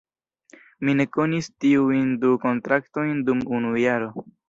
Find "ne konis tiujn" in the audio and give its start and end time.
1.01-2.09